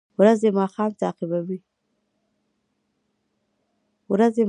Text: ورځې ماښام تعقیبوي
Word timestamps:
ورځې 0.19 0.49
ماښام 0.59 0.91
تعقیبوي 1.01 1.59